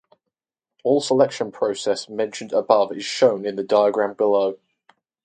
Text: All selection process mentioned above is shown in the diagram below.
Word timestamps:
All 0.83 0.99
selection 0.99 1.51
process 1.51 2.09
mentioned 2.09 2.53
above 2.53 2.91
is 2.91 3.05
shown 3.05 3.45
in 3.45 3.55
the 3.55 3.61
diagram 3.63 4.15
below. 4.15 4.57